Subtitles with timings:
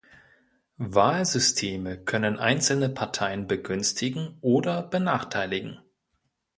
[0.79, 5.77] Wahlsysteme können einzelne Parteien begünstigen oder benachteiligen.